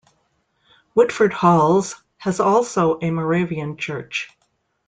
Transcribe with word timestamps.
Woodford 0.95 1.31
Halse 1.31 1.93
has 2.17 2.39
also 2.39 2.97
a 3.03 3.11
Moravian 3.11 3.77
Church. 3.77 4.29